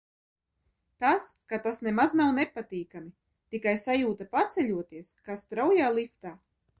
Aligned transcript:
Tas, 1.03 1.25
ka 1.51 1.57
tas 1.65 1.81
nemaz 1.87 2.15
nav 2.21 2.31
nepatīkami, 2.37 3.11
tikai 3.57 3.73
sajūta 3.83 4.27
paceļoties 4.33 5.13
kā 5.29 5.37
straujā 5.43 5.91
liftā. 5.99 6.33